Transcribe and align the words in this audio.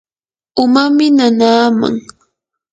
umami 0.63 1.05
nanaaman. 1.17 1.95